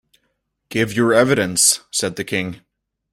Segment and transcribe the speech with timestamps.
[0.69, 2.61] ‘Give your evidence,’ said the King.